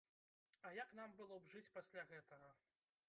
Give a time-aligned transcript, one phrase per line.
[0.69, 2.49] А як нам было б жыць пасля гэтага?!